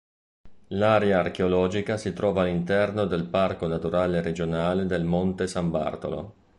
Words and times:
L'area 0.69 1.19
archeologica 1.19 1.95
si 1.95 2.11
trova 2.11 2.41
all'interno 2.41 3.05
del 3.05 3.25
Parco 3.27 3.67
naturale 3.67 4.19
regionale 4.19 4.87
del 4.87 5.03
Monte 5.03 5.45
San 5.45 5.69
Bartolo. 5.69 6.33